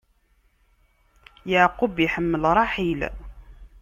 Yeɛqub 1.49 1.95
iḥemmel 2.05 2.43
Ṛaḥil. 2.57 3.01